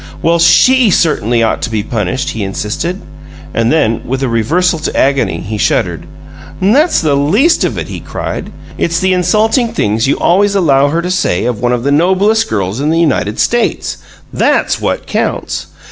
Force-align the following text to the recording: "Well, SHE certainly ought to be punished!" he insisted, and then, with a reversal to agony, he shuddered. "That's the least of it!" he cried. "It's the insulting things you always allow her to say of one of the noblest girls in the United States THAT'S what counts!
"Well, 0.23 0.39
SHE 0.39 0.89
certainly 0.89 1.43
ought 1.43 1.61
to 1.61 1.69
be 1.69 1.83
punished!" 1.83 2.31
he 2.31 2.43
insisted, 2.43 3.01
and 3.53 3.71
then, 3.71 4.01
with 4.03 4.23
a 4.23 4.27
reversal 4.27 4.79
to 4.79 4.97
agony, 4.99 5.41
he 5.41 5.59
shuddered. 5.59 6.07
"That's 6.59 7.01
the 7.01 7.13
least 7.13 7.63
of 7.63 7.77
it!" 7.77 7.87
he 7.87 7.99
cried. 7.99 8.51
"It's 8.79 8.99
the 8.99 9.13
insulting 9.13 9.73
things 9.73 10.07
you 10.07 10.17
always 10.17 10.55
allow 10.55 10.87
her 10.87 11.03
to 11.03 11.11
say 11.11 11.45
of 11.45 11.59
one 11.61 11.71
of 11.71 11.83
the 11.83 11.91
noblest 11.91 12.49
girls 12.49 12.79
in 12.79 12.89
the 12.89 12.99
United 12.99 13.37
States 13.37 13.97
THAT'S 14.33 14.81
what 14.81 15.05
counts! 15.05 15.67